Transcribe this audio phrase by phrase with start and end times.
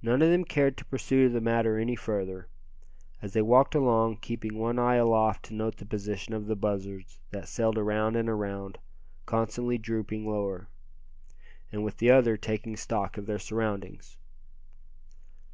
[0.00, 2.48] None of them cared to pursue the matter any further,
[3.20, 7.20] as they walked along, keeping one eye aloft to note the position of the buzzards
[7.30, 8.78] that sailed around and around,
[9.26, 10.68] constantly dropping lower,
[11.70, 14.16] and with the other taking stock of their surroundings.